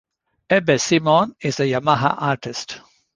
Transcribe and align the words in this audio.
Abbey 0.49 0.79
Simon 0.79 1.35
is 1.41 1.59
a 1.59 1.63
Yamaha 1.67 2.19
Artist. 2.19 2.81